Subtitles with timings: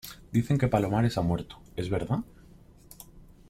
[0.31, 2.23] dicen que Palomares ha muerto.¿ es verdad?